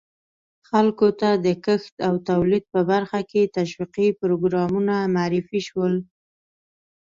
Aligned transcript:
خلکو 0.69 1.07
ته 1.19 1.29
د 1.45 1.47
کښت 1.65 1.95
او 2.07 2.13
تولید 2.29 2.63
په 2.73 2.79
برخه 2.91 3.19
کې 3.31 3.51
تشویقي 3.57 4.07
پروګرامونه 4.21 4.95
معرفي 5.15 5.59
شول. 5.67 5.95